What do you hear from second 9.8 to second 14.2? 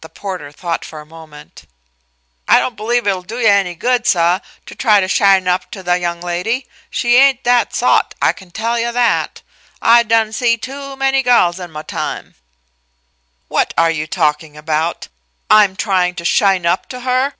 I done see too many guhls in ma time" "What are you